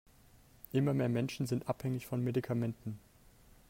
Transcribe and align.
Immer 0.71 0.95
mehr 0.95 1.09
Menschen 1.09 1.45
sind 1.45 1.69
abhängig 1.69 2.07
von 2.07 2.23
Medikamenten. 2.23 2.97